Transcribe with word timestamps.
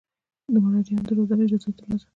د 0.53 0.55
مریدانو 0.63 1.01
د 1.07 1.09
روزلو 1.17 1.43
اجازه 1.45 1.67
یې 1.69 1.77
ترلاسه 1.79 2.03
کړه. 2.05 2.09